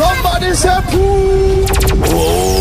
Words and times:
Somebody 0.00 0.54
say 0.54 0.80
poo. 0.88 1.66
Whoa. 2.08 2.59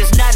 Is 0.00 0.16
not 0.16 0.30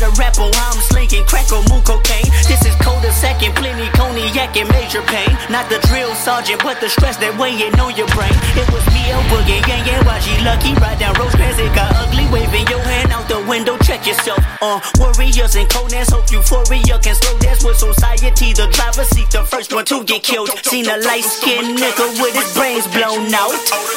the 5.75 5.87
drill 5.89 6.15
sergeant, 6.15 6.63
but 6.63 6.79
the 6.81 6.89
stress 6.89 7.17
that 7.19 7.35
weighing 7.35 7.75
on 7.83 7.97
your 7.99 8.07
brain. 8.15 8.35
It 8.55 8.67
was 8.71 8.85
me, 8.95 9.11
El 9.11 9.23
Boogie, 9.27 9.59
yeah, 9.67 9.83
yeah, 9.83 9.99
why 10.07 10.23
she 10.23 10.35
lucky? 10.47 10.71
Ride 10.79 11.03
down 11.03 11.15
Rosecrans, 11.19 11.59
it 11.59 11.73
got 11.75 11.91
ugly, 11.99 12.31
waving 12.31 12.67
your 12.71 12.79
hand 12.79 13.11
out 13.11 13.27
the 13.27 13.43
window, 13.51 13.75
check 13.83 14.07
yourself. 14.07 14.39
Uh, 14.63 14.79
warriors 15.03 15.59
and 15.59 15.67
conans, 15.67 16.15
hope 16.15 16.31
euphoria 16.31 16.99
can 17.03 17.15
slow 17.19 17.35
dance 17.43 17.65
with 17.65 17.77
society. 17.77 18.55
The 18.55 18.71
driver 18.71 19.03
seat, 19.03 19.31
the 19.35 19.43
first 19.43 19.75
one 19.75 19.85
to 19.91 20.05
get 20.05 20.23
killed. 20.23 20.51
Seen 20.63 20.87
a 20.87 20.97
light 21.03 21.27
skinned 21.27 21.75
nigga 21.75 22.07
with 22.23 22.35
his 22.39 22.51
brains 22.55 22.87
blown 22.95 23.35
out. 23.35 23.57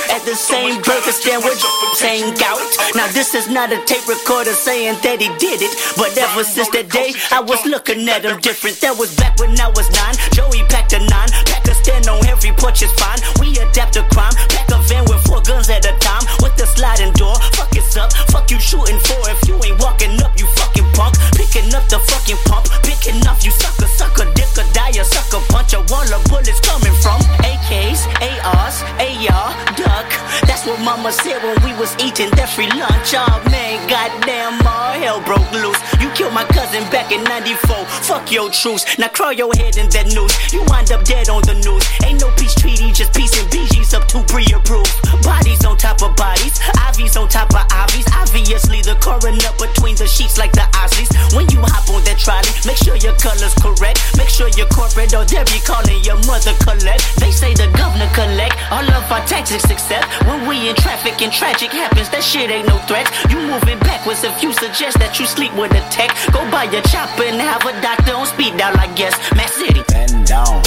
At 0.09 0.25
the 0.25 0.33
same 0.33 0.81
burger 0.81 1.13
stand 1.13 1.45
with 1.45 1.61
same 1.93 2.33
out. 2.41 2.63
Now, 2.95 3.07
this 3.13 3.35
is 3.35 3.49
not 3.49 3.69
a 3.71 3.77
tape 3.85 4.07
recorder 4.07 4.57
saying 4.57 4.97
that 5.03 5.21
he 5.21 5.29
did 5.37 5.61
it, 5.61 5.73
but 5.93 6.15
ever 6.17 6.43
since 6.43 6.69
that 6.73 6.89
day, 6.89 7.13
I 7.29 7.41
was 7.41 7.61
looking 7.65 8.07
at 8.09 8.25
him 8.25 8.39
different. 8.41 8.81
That 8.81 8.97
was 8.97 9.13
back 9.15 9.37
when 9.37 9.53
I 9.59 9.69
was 9.69 9.85
nine. 9.93 10.15
Joey 10.33 10.65
packed 10.73 10.86
Pack 10.87 11.67
a 11.67 11.75
stand 11.75 12.07
on 12.07 12.25
every 12.27 12.51
porch 12.53 12.81
is 12.81 12.91
fine. 12.93 13.19
We 13.39 13.51
adapt 13.59 13.93
to 13.93 14.03
crime. 14.07 14.31
Pack 14.47 14.71
a 14.71 14.79
van 14.87 15.03
with 15.05 15.19
four 15.27 15.41
guns 15.41 15.69
at 15.69 15.85
a 15.85 15.91
time. 15.99 16.23
With 16.39 16.55
the 16.55 16.65
sliding 16.65 17.11
door. 17.13 17.35
Fuck 17.59 17.75
it's 17.75 17.97
up. 17.97 18.13
Fuck 18.31 18.49
you 18.51 18.59
shooting 18.59 18.99
for 18.99 19.19
if 19.27 19.47
you 19.47 19.59
ain't 19.67 19.79
walking 19.83 20.15
up, 20.23 20.31
you 20.39 20.47
fucking 20.55 20.87
punk. 20.93 21.19
Picking 21.35 21.73
up 21.75 21.83
the 21.89 21.99
fucking 21.99 22.39
pump. 22.47 22.71
Picking 22.83 23.19
off 23.27 23.43
you 23.43 23.51
sucker, 23.51 23.87
sucker, 23.87 24.31
dick 24.33 24.47
or 24.55 24.63
die, 24.71 24.95
a 24.95 25.03
sucker 25.03 25.43
punch. 25.51 25.73
A 25.73 25.83
wall 25.91 26.07
of 26.07 26.23
bullets 26.31 26.59
coming 26.63 26.95
from 27.03 27.19
AKs, 27.43 28.07
ARs, 28.23 28.83
AR, 29.03 29.49
duck. 29.75 30.07
That's 30.47 30.65
what 30.65 30.79
mama 30.79 31.11
said 31.11 31.43
when 31.43 31.59
we 31.67 31.75
was 31.75 31.91
eating 31.99 32.31
that 32.39 32.49
free 32.49 32.71
lunch. 32.71 33.11
Oh 33.11 33.43
man, 33.51 33.83
goddamn, 33.91 34.65
all 34.65 34.95
hell 34.95 35.19
broke 35.19 35.51
loose. 35.51 35.79
You 35.99 36.09
killed 36.15 36.33
my 36.33 36.45
cousin 36.45 36.83
back 36.89 37.11
in 37.11 37.23
94. 37.23 37.85
Fuck 38.07 38.31
your 38.31 38.49
truce. 38.51 38.85
Now 38.97 39.09
crawl 39.09 39.33
your 39.33 39.51
head 39.55 39.77
in 39.77 39.89
that 39.89 40.13
noose. 40.15 40.35
You 40.53 40.63
wind 40.77 40.91
up 40.91 41.03
dead 41.03 41.29
on 41.29 41.41
the 41.49 41.55
news. 41.65 41.83
Ain't 42.05 42.21
no 42.21 42.29
peace 42.37 42.53
treaty, 42.53 42.91
just 42.91 43.13
peace 43.13 43.33
and 43.41 43.49
BG's 43.49 43.93
up 43.93 44.05
to 44.13 44.21
pre 44.29 44.45
approved. 44.53 44.93
Bodies 45.23 45.65
on 45.65 45.77
top 45.77 46.01
of 46.01 46.15
bodies, 46.15 46.59
IVs 46.85 47.17
on 47.19 47.27
top 47.27 47.49
of 47.49 47.65
IVs. 47.73 48.05
Obviously, 48.13 48.81
the 48.81 48.95
coroner 49.01 49.51
between 49.57 49.95
the 49.95 50.05
sheets 50.05 50.37
like 50.37 50.51
the 50.53 50.65
Isleys. 50.77 51.09
When 51.33 51.49
you 51.49 51.61
hop 51.65 51.89
on 51.89 52.03
that 52.05 52.21
trolley, 52.21 52.53
make 52.65 52.77
sure 52.77 52.95
your 52.97 53.17
color's 53.17 53.53
correct. 53.57 53.97
Make 54.17 54.29
sure 54.29 54.49
you're 54.53 54.69
corporate 54.69 55.13
or 55.17 55.25
they'll 55.25 55.49
be 55.49 55.59
calling 55.65 55.97
your 56.05 56.19
mother 56.29 56.53
collect. 56.61 57.01
They 57.17 57.31
say 57.31 57.57
the 57.57 57.67
governor 57.73 58.09
collect 58.13 58.53
all 58.69 58.85
of 58.85 59.09
our 59.09 59.23
taxes 59.25 59.65
except 59.65 60.05
when 60.29 60.45
we 60.45 60.69
in 60.69 60.75
traffic 60.77 61.21
and 61.25 61.33
tragic 61.33 61.71
happens. 61.73 62.09
That 62.09 62.23
shit 62.23 62.51
ain't 62.53 62.67
no 62.67 62.77
threat. 62.85 63.09
You 63.33 63.41
moving 63.41 63.79
backwards 63.81 64.23
if 64.23 64.43
you 64.43 64.53
suggest 64.53 64.99
that 65.01 65.17
you 65.17 65.25
sleep 65.25 65.53
with 65.57 65.73
a 65.73 65.81
tech. 65.89 66.13
Go 66.29 66.45
buy 66.53 66.69
your 66.69 66.85
chopper 66.93 67.25
and 67.25 67.41
have 67.41 67.65
a 67.65 67.73
doctor 67.81 68.13
on 68.13 68.27
speed 68.27 68.57
dial, 68.57 68.77
I 68.77 68.87
guess. 68.93 69.17
Mass 69.33 69.53
City. 69.57 69.81
Man 69.91 70.23
down, 70.27 70.61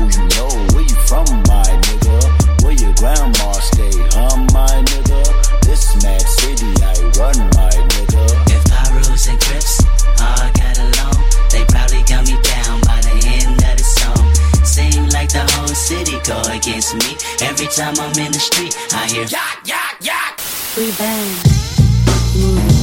who 0.00 0.08
you 0.08 0.24
know, 0.36 0.48
where 0.72 0.86
you 0.88 0.96
from, 1.04 1.28
my 1.44 1.68
nigga? 1.84 2.64
Where 2.64 2.72
your 2.72 2.94
grandma 2.96 3.52
stay, 3.60 3.92
huh, 4.16 4.36
my 4.56 4.80
nigga? 4.88 5.20
This 5.60 5.92
mad 6.02 6.22
city 6.24 6.72
I 6.80 6.96
run, 7.20 7.36
my 7.52 7.68
nigga. 7.92 8.24
If 8.48 8.64
Pirus 8.72 9.28
and 9.28 9.40
Crips 9.44 9.84
all 10.16 10.48
got 10.56 10.76
along, 10.80 11.20
they 11.52 11.64
probably 11.68 12.02
got 12.08 12.24
me 12.24 12.40
down 12.40 12.80
by 12.88 12.98
the 13.04 13.16
end 13.28 13.60
of 13.60 13.76
the 13.76 13.84
song. 13.84 14.24
Seem 14.64 15.08
like 15.12 15.28
the 15.28 15.44
whole 15.52 15.74
city 15.76 16.16
go 16.24 16.40
against 16.48 16.96
me. 16.96 17.20
Every 17.44 17.68
time 17.68 17.94
I'm 18.00 18.16
in 18.16 18.32
the 18.32 18.40
street, 18.40 18.72
I 18.92 19.06
hear 19.06 19.24
yak, 19.28 19.60
yak, 19.68 20.00
yak. 20.00 20.40
Free 20.40 20.92
band. 20.96 21.60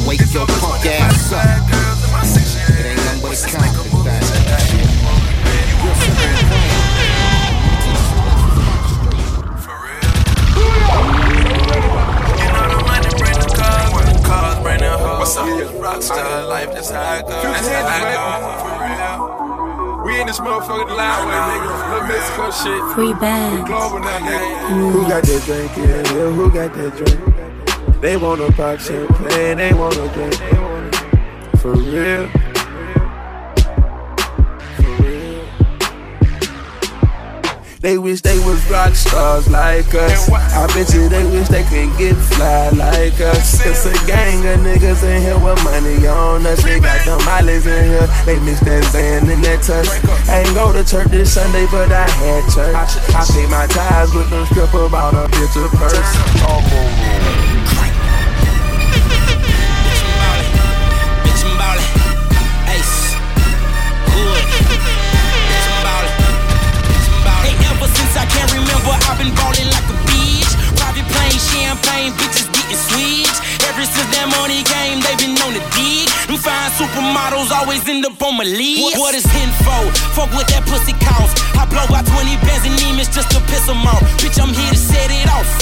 Wake 0.05 0.21
your 0.33 0.45
punk 0.61 0.85
ass 0.85 1.33
up. 1.33 1.65
It 2.77 2.85
ain't 2.85 2.97
nothing 2.97 3.21
but 3.21 3.31
a 3.33 3.86
Rockstar 15.81 16.47
life, 16.47 16.71
that's 16.73 16.89
how 16.89 17.01
I 17.01 17.21
go. 17.21 17.29
That's 17.29 17.67
how 17.67 17.85
I 17.87 17.99
go. 18.13 18.59
For 18.63 18.75
real. 18.83 20.05
We 20.05 20.21
in 20.21 20.27
this 20.27 20.39
motherfucker 20.39 20.95
loud 20.95 21.27
way, 21.27 21.39
nigga. 21.49 21.69
Little 21.91 22.07
Mexico 22.07 22.51
shit. 22.51 22.95
Free 22.95 23.13
band. 23.13 23.67
Global 23.67 23.99
now, 23.99 24.19
nigga. 24.19 24.69
Mm. 24.69 24.91
Who 24.91 25.01
got 25.07 25.23
that 25.23 25.41
drink 25.45 25.77
in 25.77 26.05
here? 26.05 26.31
Who 26.31 26.51
got 26.51 26.73
that 26.73 26.95
drink? 26.95 28.01
They 28.01 28.15
wanna 28.15 28.51
pop 28.51 28.79
champagne, 28.79 29.57
they 29.57 29.73
wanna 29.73 30.07
drink. 30.13 30.35
For 31.59 31.73
real. 31.73 32.29
They 37.87 37.97
wish 37.97 38.19
they 38.19 38.37
was 38.39 38.59
rock 38.69 38.95
stars 38.95 39.47
like 39.49 39.95
us. 39.95 40.29
I 40.29 40.67
bet 40.75 40.93
you 40.93 41.07
they 41.07 41.23
wish 41.23 41.47
they 41.47 41.63
could 41.63 41.97
get 41.97 42.17
fly 42.17 42.67
like 42.71 43.15
us. 43.21 43.65
It's 43.65 43.85
a 43.85 43.93
gang 44.05 44.45
of 44.45 44.59
niggas 44.59 45.03
in 45.03 45.21
here 45.21 45.39
with 45.39 45.63
money 45.63 46.05
on 46.05 46.45
us. 46.45 46.61
They 46.61 46.81
got 46.81 47.05
them 47.05 47.23
mileage 47.23 47.65
in 47.65 47.85
here. 47.85 48.07
They 48.25 48.37
mix 48.41 48.59
that 48.67 48.83
Zan 48.91 49.29
and 49.29 49.41
that 49.41 49.63
touch. 49.63 49.87
I 50.27 50.41
ain't 50.41 50.53
go 50.53 50.73
to 50.73 50.83
church 50.83 51.07
this 51.11 51.35
Sunday, 51.35 51.65
but 51.71 51.89
I 51.89 52.09
had 52.09 52.43
church. 52.51 52.75
I 53.15 53.23
paid 53.23 53.49
my 53.49 53.65
ties 53.67 54.13
with 54.13 54.29
them 54.31 54.45
stripper 54.47 54.83
about 54.83 55.13
a 55.13 55.31
bitch 55.31 55.55
a 55.55 55.69
purse. 55.77 57.36
Champagne, 72.07 72.13
bitches 72.17 72.47
getting 72.51 72.77
switched. 72.77 73.41
Ever 73.67 73.83
since 73.85 74.09
that 74.15 74.27
money 74.39 74.63
came, 74.63 74.99
they 75.01 75.15
been 75.19 75.35
on 75.43 75.53
the 75.53 75.63
dig. 75.75 76.07
Them 76.27 76.37
fine 76.37 76.71
supermodels 76.75 77.51
always 77.51 77.87
end 77.87 78.05
up 78.05 78.21
on 78.21 78.37
my 78.37 78.43
lead. 78.43 78.83
What, 78.83 78.99
what 78.99 79.15
is 79.15 79.25
info? 79.25 79.91
Fuck 80.15 80.31
with 80.35 80.47
that 80.47 80.63
pussy 80.65 80.93
cost. 81.03 81.37
I 81.57 81.65
blow 81.65 81.85
out 81.95 82.05
20 82.05 82.37
bands 82.43 82.65
and 82.65 82.77
demons 82.77 83.09
just 83.09 83.31
to 83.31 83.39
piss 83.47 83.65
them 83.65 83.85
off. 83.85 84.01
Bitch, 84.19 84.39
I'm 84.39 84.53
here 84.53 84.71
to 84.71 84.77
set 84.77 85.11
it 85.11 85.29
off. 85.29 85.56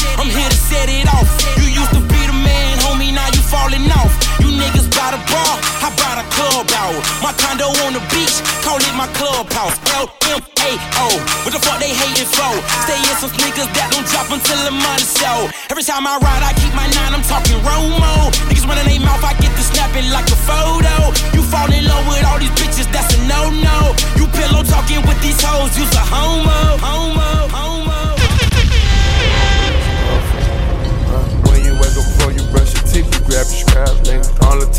A. 6.85 7.01
My 7.21 7.33
condo 7.33 7.67
on 7.85 7.93
the 7.93 8.03
beach, 8.13 8.37
call 8.61 8.77
it 8.77 8.93
my 8.93 9.07
clubhouse. 9.17 9.77
L-M-A-O. 9.97 11.07
What 11.43 11.51
the 11.53 11.61
fuck 11.61 11.79
they 11.79 11.89
hating 11.89 12.29
for? 12.29 12.53
Stay 12.85 12.99
in 12.99 13.15
some 13.17 13.31
sneakers 13.33 13.69
that 13.73 13.89
don't 13.89 14.05
drop 14.05 14.29
until 14.29 14.59
the 14.65 14.73
money 14.73 15.05
show. 15.05 15.49
Every 15.69 15.83
time 15.83 16.05
I 16.05 16.17
ride, 16.21 16.43
I 16.45 16.53
keep 16.53 16.73
my 16.77 16.85
nine, 16.93 17.13
I'm 17.13 17.25
talking 17.25 17.57
Romo. 17.65 18.29
Niggas 18.49 18.67
running 18.69 18.85
their 18.85 19.01
mouth, 19.01 19.23
I 19.23 19.33
get 19.41 19.53
to 19.55 19.63
snapping 19.63 20.09
like 20.13 20.29
a 20.29 20.37
photo. 20.45 21.13
You 21.33 21.41
fall 21.41 21.69
in 21.71 21.85
love 21.85 22.05
with 22.05 22.25
all 22.25 22.39
these 22.39 22.53
bitches, 22.53 22.89
that's 22.93 23.13
a 23.15 23.19
no-no. 23.25 23.95
You 24.17 24.29
pillow 24.29 24.61
talking 24.63 25.01
with 25.07 25.19
these 25.21 25.41
hoes, 25.41 25.73
you's 25.77 25.93
a 25.95 26.03
homo. 26.05 26.77
Homo, 26.77 27.49
homo. 27.49 28.04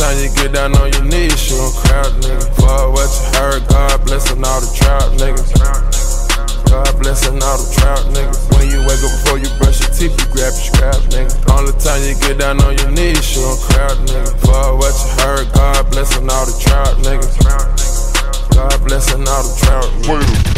Time 0.06 0.23
you 0.23 0.31
get 0.38 0.53
down 0.53 0.70
on 0.79 0.93
your 0.93 1.05
knees, 1.05 1.50
you 1.50 1.58
a 1.58 1.70
crowd, 1.82 2.12
nigga. 2.23 2.47
For 2.55 2.94
what 2.94 3.11
you 3.11 3.26
heard, 3.35 3.67
God 3.67 4.05
blessing 4.06 4.44
all 4.44 4.61
the 4.61 4.70
trout, 4.70 5.11
niggas. 5.19 5.50
God 6.70 6.93
blessing 7.03 7.43
all 7.43 7.58
the 7.58 7.67
trout, 7.75 8.06
niggas. 8.14 8.38
When 8.55 8.70
you 8.70 8.87
wake 8.87 9.03
up 9.03 9.11
before 9.19 9.38
you 9.43 9.50
brush 9.58 9.82
your 9.82 9.91
teeth, 9.91 10.14
you 10.14 10.26
grab 10.31 10.55
your 10.55 10.67
scrap, 10.70 11.00
nigga. 11.11 11.35
Only 11.50 11.75
time 11.82 12.03
you 12.06 12.14
get 12.23 12.38
down 12.38 12.62
on 12.62 12.79
your 12.79 12.91
knees, 12.93 13.35
you 13.35 13.43
a 13.43 13.56
crowd, 13.67 13.99
nigga. 14.06 14.31
For 14.47 14.79
what 14.79 14.94
you 14.94 15.11
heard, 15.26 15.53
God 15.53 15.91
blessing 15.91 16.31
all 16.31 16.47
the 16.47 16.55
trout, 16.55 16.94
niggas. 17.02 17.35
God 18.55 18.79
blessing 18.87 19.26
all 19.26 19.43
the 19.43 19.55
trout, 19.59 19.91
niggas. 20.06 20.56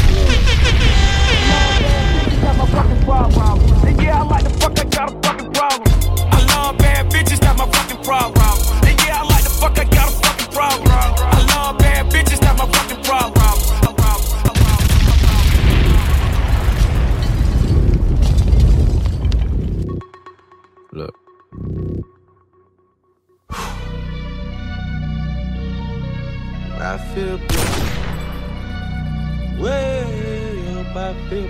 I 31.09 31.15
feel 31.31 31.49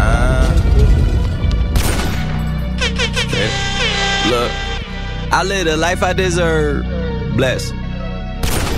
up, 0.00 0.52
Okay. 3.20 3.50
Look, 4.30 4.50
I 5.30 5.42
live 5.44 5.66
the 5.66 5.76
life 5.76 6.02
I 6.02 6.14
deserve. 6.14 6.86
Blessed. 7.36 7.74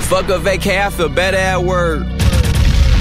Fuck 0.08 0.28
a 0.28 0.40
vacay, 0.40 0.84
I 0.84 0.90
feel 0.90 1.08
better 1.08 1.36
at 1.36 1.62
work. 1.62 2.02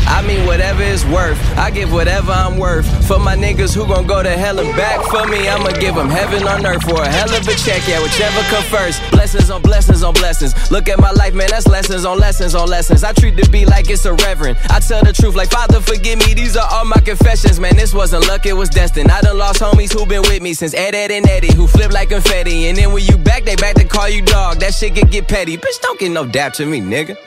I 0.08 0.22
mean, 0.26 0.46
whatever 0.46 0.84
it's 0.84 1.06
worth. 1.06 1.40
I 1.58 1.72
give 1.72 1.92
whatever 1.92 2.32
I'm 2.32 2.58
worth. 2.58 2.86
For 3.08 3.20
my 3.20 3.36
niggas 3.36 3.76
who 3.76 3.88
gon' 3.88 4.08
go 4.08 4.22
to 4.22 4.30
hell 4.30 4.60
and 4.60 4.76
back 4.76 5.02
for 5.06 5.28
me, 5.28 5.48
I'ma 5.48 5.72
give 5.80 5.96
them 5.96 6.10
heaven 6.10 6.48
on 6.48 6.66
earth 6.66 6.84
for 6.84 7.02
a 7.02 7.10
hell 7.10 7.34
of 7.34 7.48
a 7.48 7.56
check. 7.56 7.88
Yeah, 7.88 8.02
whichever 8.02 8.42
come 8.50 8.64
first. 8.64 9.02
Blessings 9.12 9.50
on 9.50 9.62
blessings 9.62 10.04
on 10.04 10.14
blessings. 10.14 10.54
Look 10.72 10.90
at 10.90 11.00
my 11.00 11.12
life, 11.12 11.34
man, 11.34 11.48
that's 11.50 11.68
lessons 11.68 12.06
on 12.06 12.20
lessons 12.20 12.56
on 12.56 12.68
lessons. 12.68 13.04
I 13.04 13.14
treat 13.14 13.36
the 13.36 13.48
beat 13.50 13.68
like 13.68 13.90
it's 13.90 14.06
a 14.06 14.14
reverend. 14.14 14.58
I 14.70 14.80
tell 14.80 15.04
the 15.04 15.14
truth, 15.14 15.36
like, 15.36 15.50
Father, 15.50 15.82
forgive 15.82 16.20
me. 16.20 16.34
These 16.34 16.56
are 16.56 16.68
all 16.72 16.86
my 16.86 17.00
confessions, 17.02 17.60
man. 17.60 17.76
This 17.76 17.94
wasn't 17.94 18.28
luck, 18.28 18.46
it 18.46 18.54
was 18.54 18.70
destined. 18.70 19.12
I 19.12 19.22
done 19.22 19.38
lost 19.38 19.62
homies 19.62 19.94
who 19.94 20.06
been 20.06 20.22
with 20.22 20.42
me 20.42 20.54
since 20.54 20.74
Ed, 20.74 20.96
Ed, 20.96 21.12
and 21.12 21.28
Eddie, 21.28 21.54
who 21.54 21.68
flip 21.68 21.92
like 21.92 22.10
confetti. 22.10 22.68
And 22.68 22.78
then 22.78 22.94
when 22.94 23.04
you 23.04 23.18
back, 23.18 23.44
they 23.44 23.56
back 23.56 23.76
to 23.76 23.86
call 23.86 24.10
you 24.10 24.22
dog. 24.22 24.60
That 24.60 24.74
shit 24.74 24.96
can 24.96 25.10
get 25.10 25.28
petty. 25.28 25.58
Bitch, 25.58 25.82
don't 25.82 26.00
get 26.00 26.12
no 26.12 26.26
dap 26.26 26.54
to 26.54 26.66
me, 26.66 26.80
nigga. 26.80 27.18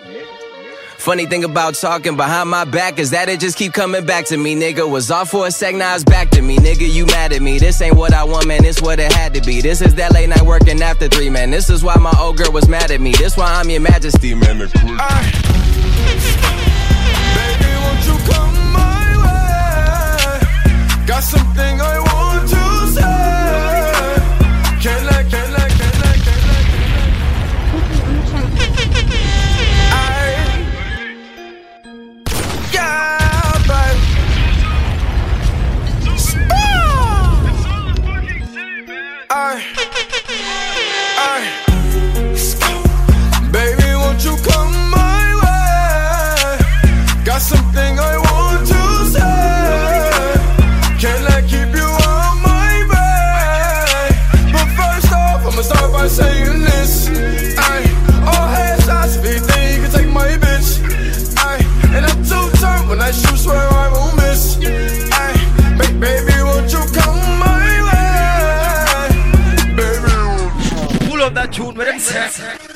Funny 0.98 1.26
thing 1.26 1.44
about 1.44 1.74
talking 1.74 2.16
behind 2.16 2.50
my 2.50 2.64
back 2.64 2.98
is 2.98 3.10
that 3.10 3.28
it 3.28 3.38
just 3.38 3.56
keep 3.56 3.72
coming 3.72 4.04
back 4.04 4.24
to 4.26 4.36
me, 4.36 4.56
nigga. 4.56 4.90
Was 4.90 5.12
off 5.12 5.30
for 5.30 5.46
a 5.46 5.50
sec, 5.50 5.76
now 5.76 5.94
it's 5.94 6.02
back 6.02 6.28
to 6.30 6.42
me, 6.42 6.56
nigga. 6.58 6.92
You 6.92 7.06
mad 7.06 7.32
at 7.32 7.40
me? 7.40 7.60
This 7.60 7.80
ain't 7.80 7.96
what 7.96 8.12
I 8.12 8.24
want, 8.24 8.48
man. 8.48 8.62
This 8.64 8.82
what 8.82 8.98
it 8.98 9.12
had 9.12 9.32
to 9.34 9.40
be. 9.40 9.60
This 9.60 9.80
is 9.80 9.94
that 9.94 10.12
late 10.12 10.28
night 10.28 10.42
working 10.42 10.82
after 10.82 11.06
three, 11.08 11.30
man. 11.30 11.52
This 11.52 11.70
is 11.70 11.84
why 11.84 11.94
my 11.96 12.12
old 12.18 12.36
girl 12.36 12.50
was 12.50 12.68
mad 12.68 12.90
at 12.90 13.00
me. 13.00 13.12
This 13.12 13.36
why 13.36 13.46
I'm 13.46 13.70
your 13.70 13.80
majesty, 13.80 14.34
man. 14.34 14.58
Baby, 14.58 14.72
won't 14.74 14.82
you 18.04 18.18
come 18.28 18.72
my 18.72 19.14
way? 19.22 21.06
Got 21.06 21.22
something 21.22 21.80
I 21.80 22.00
want 22.00 22.27
something 47.48 47.98
I 47.98 48.14
want 48.28 48.62
to 48.72 48.82
say. 49.14 49.38
Can 51.02 51.20
I 51.36 51.40
keep 51.52 51.70
you 51.80 51.88
on 52.12 52.34
my 52.44 52.72
way? 52.92 53.96
But 54.52 54.68
first 54.76 55.10
off, 55.12 55.40
I'ma 55.48 55.62
start 55.62 55.90
by 55.92 56.08
saying 56.08 56.60
this. 56.68 57.08
I, 57.56 57.78
all 58.28 58.46
headshots 58.54 59.16
if 59.18 59.24
you 59.32 59.40
think 59.48 59.64
you 59.76 59.82
can 59.82 59.90
take 59.96 60.10
my 60.12 60.28
bitch. 60.44 60.68
I, 61.38 61.56
and 61.96 62.04
I'm 62.04 62.20
too 62.30 62.46
turned 62.60 62.88
when 62.90 63.00
I 63.00 63.10
shoot, 63.12 63.38
swear 63.38 63.56
I 63.56 63.88
won't 63.94 64.16
miss. 64.16 64.58
I, 65.24 65.32
ba- 65.78 65.98
baby, 66.04 66.36
won't 66.48 66.70
you 66.70 66.82
come 67.00 67.18
my 67.44 67.70
way? 67.88 69.08
Baby, 69.78 71.06
Pull 71.06 71.22
up 71.22 71.32
that 71.32 71.52
tune 71.52 71.74
with 71.74 71.98
set. 72.02 72.67